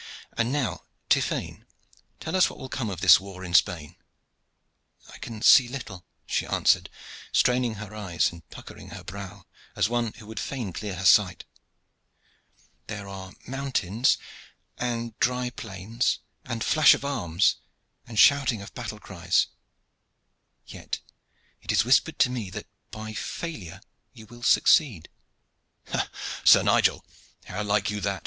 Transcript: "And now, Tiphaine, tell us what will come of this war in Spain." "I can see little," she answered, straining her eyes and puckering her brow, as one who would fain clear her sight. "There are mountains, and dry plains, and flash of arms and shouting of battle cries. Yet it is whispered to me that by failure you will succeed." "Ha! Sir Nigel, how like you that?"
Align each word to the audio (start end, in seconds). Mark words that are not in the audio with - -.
"And 0.35 0.51
now, 0.51 0.85
Tiphaine, 1.09 1.67
tell 2.19 2.35
us 2.35 2.49
what 2.49 2.57
will 2.57 2.69
come 2.69 2.89
of 2.89 3.01
this 3.01 3.19
war 3.19 3.43
in 3.45 3.53
Spain." 3.53 3.97
"I 5.13 5.19
can 5.19 5.43
see 5.43 5.67
little," 5.67 6.07
she 6.25 6.47
answered, 6.47 6.89
straining 7.31 7.75
her 7.75 7.93
eyes 7.93 8.31
and 8.31 8.49
puckering 8.49 8.89
her 8.89 9.03
brow, 9.03 9.45
as 9.75 9.89
one 9.89 10.13
who 10.13 10.25
would 10.25 10.39
fain 10.39 10.73
clear 10.73 10.95
her 10.95 11.05
sight. 11.05 11.45
"There 12.87 13.07
are 13.07 13.33
mountains, 13.47 14.17
and 14.75 15.15
dry 15.19 15.51
plains, 15.51 16.17
and 16.45 16.63
flash 16.63 16.95
of 16.95 17.05
arms 17.05 17.57
and 18.07 18.17
shouting 18.17 18.59
of 18.63 18.73
battle 18.73 18.99
cries. 18.99 19.49
Yet 20.65 20.99
it 21.61 21.71
is 21.71 21.85
whispered 21.85 22.17
to 22.17 22.31
me 22.31 22.49
that 22.49 22.65
by 22.89 23.13
failure 23.13 23.81
you 24.13 24.25
will 24.25 24.41
succeed." 24.41 25.09
"Ha! 25.89 26.09
Sir 26.43 26.63
Nigel, 26.63 27.05
how 27.45 27.61
like 27.61 27.91
you 27.91 28.01
that?" 28.01 28.19